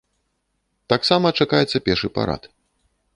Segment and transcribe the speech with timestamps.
[0.93, 2.49] Таксама чакаецца пешы парад.